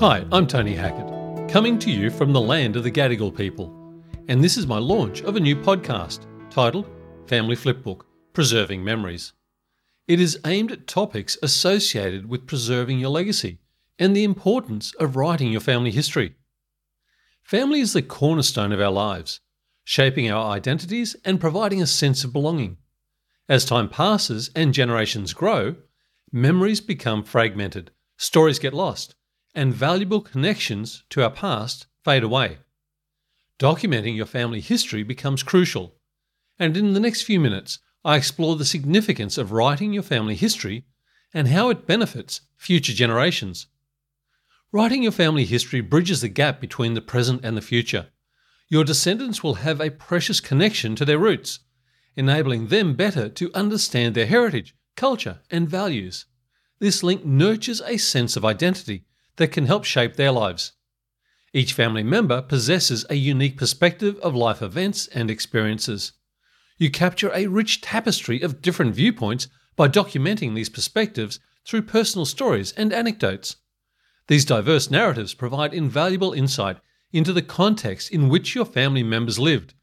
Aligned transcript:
Hi, 0.00 0.26
I'm 0.32 0.48
Tony 0.48 0.74
Hackett, 0.74 1.48
coming 1.48 1.78
to 1.78 1.88
you 1.88 2.10
from 2.10 2.32
the 2.32 2.40
land 2.40 2.74
of 2.74 2.82
the 2.82 2.90
Gadigal 2.90 3.34
people, 3.34 3.72
and 4.26 4.42
this 4.42 4.56
is 4.56 4.66
my 4.66 4.76
launch 4.76 5.22
of 5.22 5.36
a 5.36 5.40
new 5.40 5.54
podcast 5.54 6.26
titled 6.50 6.90
Family 7.28 7.54
Flipbook 7.54 8.00
Preserving 8.32 8.82
Memories. 8.82 9.34
It 10.08 10.18
is 10.18 10.40
aimed 10.44 10.72
at 10.72 10.88
topics 10.88 11.38
associated 11.44 12.28
with 12.28 12.48
preserving 12.48 12.98
your 12.98 13.10
legacy 13.10 13.60
and 13.96 14.16
the 14.16 14.24
importance 14.24 14.92
of 14.94 15.14
writing 15.14 15.52
your 15.52 15.60
family 15.60 15.92
history. 15.92 16.34
Family 17.44 17.78
is 17.78 17.92
the 17.92 18.02
cornerstone 18.02 18.72
of 18.72 18.80
our 18.80 18.90
lives, 18.90 19.38
shaping 19.84 20.28
our 20.28 20.50
identities 20.50 21.14
and 21.24 21.40
providing 21.40 21.80
a 21.80 21.86
sense 21.86 22.24
of 22.24 22.32
belonging. 22.32 22.78
As 23.48 23.64
time 23.64 23.88
passes 23.88 24.50
and 24.56 24.74
generations 24.74 25.34
grow, 25.34 25.76
memories 26.32 26.80
become 26.80 27.22
fragmented, 27.22 27.92
stories 28.16 28.58
get 28.58 28.74
lost, 28.74 29.14
and 29.54 29.72
valuable 29.72 30.20
connections 30.20 31.04
to 31.10 31.22
our 31.22 31.30
past 31.30 31.86
fade 32.04 32.22
away. 32.22 32.58
Documenting 33.58 34.16
your 34.16 34.26
family 34.26 34.60
history 34.60 35.02
becomes 35.02 35.42
crucial, 35.42 35.94
and 36.58 36.76
in 36.76 36.92
the 36.92 37.00
next 37.00 37.22
few 37.22 37.38
minutes, 37.38 37.78
I 38.04 38.16
explore 38.16 38.56
the 38.56 38.64
significance 38.64 39.38
of 39.38 39.52
writing 39.52 39.92
your 39.92 40.02
family 40.02 40.34
history 40.34 40.84
and 41.32 41.48
how 41.48 41.70
it 41.70 41.86
benefits 41.86 42.42
future 42.56 42.92
generations. 42.92 43.66
Writing 44.72 45.02
your 45.02 45.12
family 45.12 45.44
history 45.44 45.80
bridges 45.80 46.20
the 46.20 46.28
gap 46.28 46.60
between 46.60 46.94
the 46.94 47.00
present 47.00 47.44
and 47.44 47.56
the 47.56 47.62
future. 47.62 48.08
Your 48.68 48.84
descendants 48.84 49.42
will 49.42 49.54
have 49.54 49.80
a 49.80 49.90
precious 49.90 50.40
connection 50.40 50.96
to 50.96 51.04
their 51.04 51.18
roots, 51.18 51.60
enabling 52.16 52.68
them 52.68 52.94
better 52.94 53.28
to 53.28 53.54
understand 53.54 54.14
their 54.14 54.26
heritage, 54.26 54.74
culture, 54.96 55.40
and 55.50 55.68
values. 55.68 56.26
This 56.80 57.02
link 57.02 57.24
nurtures 57.24 57.80
a 57.82 57.96
sense 57.96 58.36
of 58.36 58.44
identity 58.44 59.04
that 59.36 59.52
can 59.52 59.66
help 59.66 59.84
shape 59.84 60.16
their 60.16 60.32
lives. 60.32 60.72
Each 61.52 61.72
family 61.72 62.02
member 62.02 62.42
possesses 62.42 63.04
a 63.08 63.14
unique 63.14 63.56
perspective 63.56 64.18
of 64.18 64.34
life 64.34 64.60
events 64.60 65.06
and 65.08 65.30
experiences. 65.30 66.12
You 66.78 66.90
capture 66.90 67.30
a 67.32 67.46
rich 67.46 67.80
tapestry 67.80 68.42
of 68.42 68.60
different 68.60 68.94
viewpoints 68.94 69.46
by 69.76 69.88
documenting 69.88 70.54
these 70.54 70.68
perspectives 70.68 71.38
through 71.64 71.82
personal 71.82 72.26
stories 72.26 72.72
and 72.72 72.92
anecdotes. 72.92 73.56
These 74.26 74.44
diverse 74.44 74.90
narratives 74.90 75.34
provide 75.34 75.72
invaluable 75.74 76.32
insight 76.32 76.78
into 77.12 77.32
the 77.32 77.42
context 77.42 78.10
in 78.10 78.28
which 78.28 78.54
your 78.54 78.64
family 78.64 79.02
members 79.04 79.38
lived, 79.38 79.74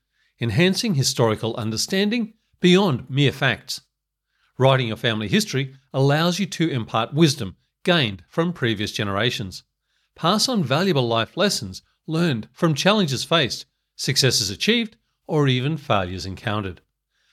enhancing 0.42 0.96
historical 0.96 1.56
understanding 1.56 2.34
beyond 2.60 3.10
mere 3.10 3.32
facts. 3.32 3.82
Writing 4.58 4.88
your 4.88 4.98
family 4.98 5.28
history 5.28 5.74
allows 5.94 6.40
you 6.40 6.46
to 6.48 6.70
impart 6.70 7.14
wisdom 7.14 7.56
gained 7.84 8.24
from 8.28 8.54
previous 8.54 8.92
generations. 8.92 9.64
Pass 10.16 10.48
on 10.48 10.64
valuable 10.64 11.08
life 11.08 11.38
lessons 11.38 11.82
learned 12.08 12.48
from 12.52 12.74
challenges 12.76 13.24
faced, 13.24 13.66
successes 13.96 14.50
achieved, 14.50 14.98
or 15.28 15.48
even 15.48 15.78
failures 15.78 16.26
encountered. 16.26 16.82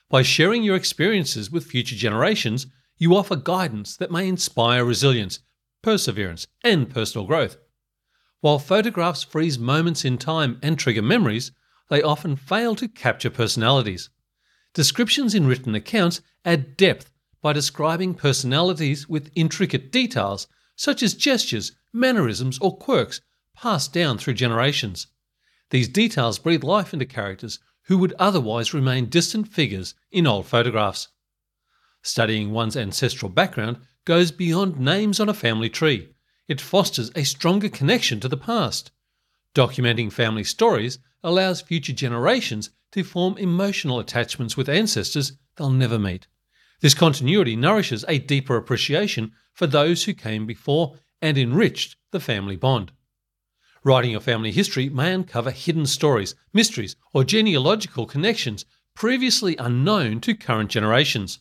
By 0.09 0.23
sharing 0.23 0.63
your 0.63 0.77
experiences 0.77 1.51
with 1.51 1.67
future 1.67 1.97
generations, 1.97 2.67
you 2.97 3.15
offer 3.17 3.37
guidance 3.37 3.97
that 3.97 4.11
may 4.11 4.29
inspire 4.29 4.85
resilience, 4.85 5.41
perseverance, 5.83 6.47
and 6.65 6.89
personal 6.89 7.27
growth. 7.27 7.59
While 8.41 8.59
photographs 8.59 9.23
freeze 9.23 9.59
moments 9.59 10.05
in 10.05 10.19
time 10.19 10.59
and 10.62 10.79
trigger 10.79 11.03
memories, 11.03 11.53
they 11.91 12.03
often 12.03 12.37
fail 12.37 12.75
to 12.77 12.89
capture 12.89 13.31
personalities. 13.31 14.11
Descriptions 14.75 15.35
in 15.35 15.47
written 15.47 15.75
accounts 15.75 16.21
add 16.45 16.77
depth 16.77 17.11
by 17.41 17.53
describing 17.53 18.14
personalities 18.14 19.08
with 19.08 19.31
intricate 19.34 19.92
details, 19.92 20.47
such 20.77 21.03
as 21.03 21.14
gestures, 21.14 21.72
mannerisms, 21.92 22.58
or 22.61 22.77
quirks 22.77 23.20
passed 23.55 23.92
down 23.92 24.19
through 24.19 24.34
generations. 24.34 25.08
These 25.70 25.89
details 25.89 26.39
breathe 26.39 26.64
life 26.64 26.93
into 26.93 27.06
characters 27.06 27.59
who 27.84 27.98
would 27.98 28.15
otherwise 28.19 28.75
remain 28.75 29.06
distant 29.06 29.48
figures 29.48 29.94
in 30.10 30.27
old 30.27 30.47
photographs. 30.47 31.09
Studying 32.03 32.53
one's 32.53 32.77
ancestral 32.77 33.31
background 33.31 33.78
goes 34.04 34.31
beyond 34.31 34.78
names 34.78 35.21
on 35.21 35.28
a 35.28 35.34
family 35.34 35.69
tree. 35.69 36.09
It 36.47 36.60
fosters 36.60 37.10
a 37.15 37.25
stronger 37.25 37.69
connection 37.69 38.21
to 38.21 38.28
the 38.28 38.37
past. 38.37 38.91
Documenting 39.54 40.12
family 40.12 40.44
stories 40.44 40.98
allows 41.22 41.60
future 41.60 41.93
generations 41.93 42.71
to 42.93 43.04
form 43.04 43.37
emotional 43.37 43.98
attachments 43.98 44.56
with 44.56 44.69
ancestors 44.69 45.32
they'll 45.56 45.71
never 45.71 45.98
meet. 45.98 46.27
This 46.81 46.94
continuity 46.94 47.56
nourishes 47.56 48.05
a 48.06 48.19
deeper 48.19 48.56
appreciation 48.56 49.33
for 49.53 49.66
those 49.66 50.05
who 50.05 50.15
came 50.15 50.47
before 50.47 50.97
and 51.21 51.37
enriched 51.37 51.97
the 52.12 52.21
family 52.21 52.56
bond. 52.56 52.93
Writing 53.83 54.12
your 54.12 54.21
family 54.21 54.53
history 54.53 54.89
may 54.89 55.12
uncover 55.12 55.50
hidden 55.50 55.87
stories, 55.87 56.34
mysteries, 56.53 56.94
or 57.12 57.25
genealogical 57.25 58.06
connections 58.06 58.65
previously 58.94 59.56
unknown 59.56 60.21
to 60.21 60.34
current 60.34 60.71
generations. 60.71 61.41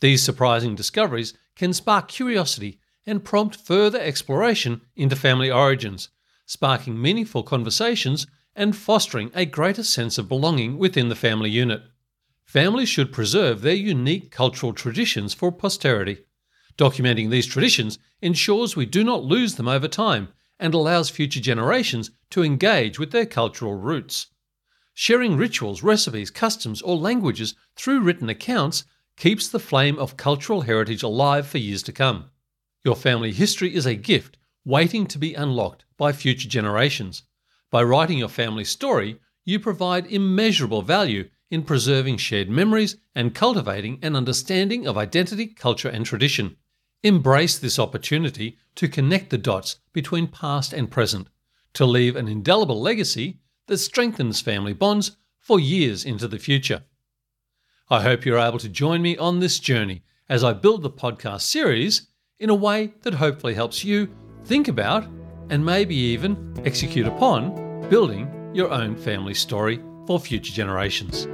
These 0.00 0.22
surprising 0.22 0.74
discoveries 0.74 1.34
can 1.56 1.72
spark 1.72 2.08
curiosity 2.08 2.78
and 3.06 3.24
prompt 3.24 3.56
further 3.56 3.98
exploration 4.00 4.82
into 4.96 5.16
family 5.16 5.50
origins, 5.50 6.10
sparking 6.46 7.00
meaningful 7.00 7.42
conversations 7.42 8.26
and 8.54 8.76
fostering 8.76 9.30
a 9.34 9.46
greater 9.46 9.82
sense 9.82 10.18
of 10.18 10.28
belonging 10.28 10.78
within 10.78 11.08
the 11.08 11.14
family 11.14 11.50
unit. 11.50 11.82
Families 12.48 12.88
should 12.88 13.12
preserve 13.12 13.60
their 13.60 13.74
unique 13.74 14.30
cultural 14.30 14.72
traditions 14.72 15.34
for 15.34 15.52
posterity. 15.52 16.20
Documenting 16.78 17.28
these 17.28 17.44
traditions 17.44 17.98
ensures 18.22 18.74
we 18.74 18.86
do 18.86 19.04
not 19.04 19.22
lose 19.22 19.56
them 19.56 19.68
over 19.68 19.86
time 19.86 20.28
and 20.58 20.72
allows 20.72 21.10
future 21.10 21.40
generations 21.40 22.10
to 22.30 22.42
engage 22.42 22.98
with 22.98 23.10
their 23.10 23.26
cultural 23.26 23.74
roots. 23.74 24.28
Sharing 24.94 25.36
rituals, 25.36 25.82
recipes, 25.82 26.30
customs, 26.30 26.80
or 26.80 26.96
languages 26.96 27.54
through 27.76 28.00
written 28.00 28.30
accounts 28.30 28.84
keeps 29.18 29.46
the 29.48 29.60
flame 29.60 29.98
of 29.98 30.16
cultural 30.16 30.62
heritage 30.62 31.02
alive 31.02 31.46
for 31.46 31.58
years 31.58 31.82
to 31.82 31.92
come. 31.92 32.30
Your 32.82 32.96
family 32.96 33.32
history 33.32 33.74
is 33.74 33.84
a 33.84 33.94
gift 33.94 34.38
waiting 34.64 35.06
to 35.08 35.18
be 35.18 35.34
unlocked 35.34 35.84
by 35.98 36.12
future 36.12 36.48
generations. 36.48 37.24
By 37.70 37.82
writing 37.82 38.16
your 38.16 38.30
family 38.30 38.64
story, 38.64 39.20
you 39.44 39.60
provide 39.60 40.06
immeasurable 40.06 40.80
value 40.80 41.28
in 41.50 41.62
preserving 41.62 42.16
shared 42.16 42.48
memories 42.48 42.96
and 43.14 43.34
cultivating 43.34 43.98
an 44.02 44.14
understanding 44.14 44.86
of 44.86 44.98
identity, 44.98 45.46
culture, 45.46 45.88
and 45.88 46.04
tradition. 46.04 46.56
Embrace 47.02 47.58
this 47.58 47.78
opportunity 47.78 48.58
to 48.74 48.88
connect 48.88 49.30
the 49.30 49.38
dots 49.38 49.76
between 49.92 50.26
past 50.26 50.72
and 50.72 50.90
present, 50.90 51.28
to 51.72 51.86
leave 51.86 52.16
an 52.16 52.28
indelible 52.28 52.80
legacy 52.80 53.40
that 53.66 53.78
strengthens 53.78 54.40
family 54.40 54.72
bonds 54.72 55.16
for 55.38 55.60
years 55.60 56.04
into 56.04 56.28
the 56.28 56.38
future. 56.38 56.82
I 57.88 58.02
hope 58.02 58.24
you're 58.24 58.38
able 58.38 58.58
to 58.58 58.68
join 58.68 59.00
me 59.00 59.16
on 59.16 59.40
this 59.40 59.58
journey 59.58 60.02
as 60.28 60.44
I 60.44 60.52
build 60.52 60.82
the 60.82 60.90
podcast 60.90 61.42
series 61.42 62.08
in 62.38 62.50
a 62.50 62.54
way 62.54 62.92
that 63.02 63.14
hopefully 63.14 63.54
helps 63.54 63.84
you 63.84 64.08
think 64.44 64.68
about 64.68 65.06
and 65.50 65.64
maybe 65.64 65.94
even 65.94 66.54
execute 66.64 67.06
upon 67.06 67.88
building 67.88 68.50
your 68.54 68.70
own 68.70 68.96
family 68.96 69.34
story 69.34 69.80
for 70.06 70.20
future 70.20 70.52
generations. 70.52 71.26